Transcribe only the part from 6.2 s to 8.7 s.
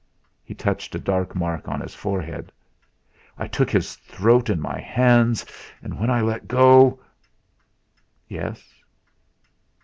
let go" "Yes?"